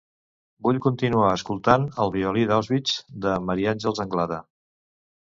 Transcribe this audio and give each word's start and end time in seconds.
Vull 0.67 0.79
continuar 0.85 1.27
escoltant 1.33 1.87
"El 2.05 2.13
violí 2.17 2.49
d'Auschwitz" 2.55 2.99
de 3.27 3.39
Maria 3.51 3.79
Àngels 3.79 4.07
Anglada. 4.09 4.45